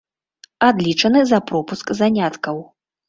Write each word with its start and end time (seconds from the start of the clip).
Адлічаны 0.67 1.19
за 1.33 1.39
пропуск 1.53 1.85
заняткаў. 2.01 2.57